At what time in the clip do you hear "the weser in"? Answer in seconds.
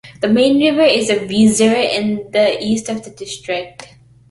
1.09-2.31